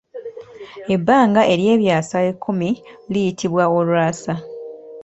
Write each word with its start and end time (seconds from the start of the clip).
Ebbanga 0.95 1.41
eryebyaasa 1.53 2.17
ekkumi 2.31 2.69
liyitibwa 3.11 3.63
olwasa. 3.77 4.33